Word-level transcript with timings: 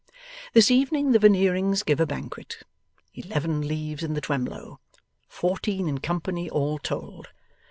This 0.53 0.71
evening 0.71 1.11
the 1.11 1.19
Veneerings 1.19 1.85
give 1.85 1.99
a 1.99 2.07
banquet. 2.07 2.63
Eleven 3.13 3.61
leaves 3.61 4.01
in 4.01 4.15
the 4.15 4.19
Twemlow; 4.21 4.79
fourteen 5.29 5.87
in 5.87 5.99
company 5.99 6.49
all 6.49 6.79
told. 6.79 7.27